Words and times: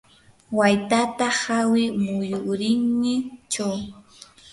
waytata 0.57 1.25
hawi 1.41 1.83
muyurinninchaw. 2.01 3.73